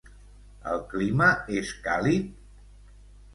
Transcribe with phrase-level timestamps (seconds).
[0.71, 1.27] El clima
[1.59, 2.33] és càlid?